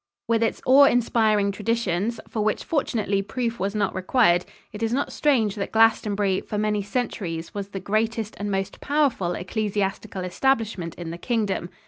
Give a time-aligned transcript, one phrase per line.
[0.27, 5.11] With its awe inspiring traditions for which, fortunately, proof was not required it is not
[5.11, 11.11] strange that Glastonbury for many centuries was the greatest and most powerful ecclesiastical establishment in
[11.11, 11.69] the Kingdom.